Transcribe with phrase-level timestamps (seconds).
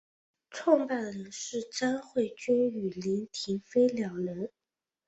[0.49, 4.49] 创办人是詹慧君与林庭妃两人。